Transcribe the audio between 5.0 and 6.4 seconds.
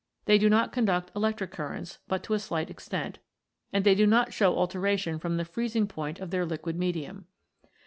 from the freezing point of